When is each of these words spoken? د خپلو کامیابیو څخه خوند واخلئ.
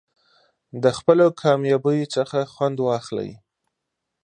د 0.83 0.85
خپلو 0.97 1.25
کامیابیو 1.41 2.11
څخه 2.15 2.39
خوند 2.53 2.77
واخلئ. 2.81 3.31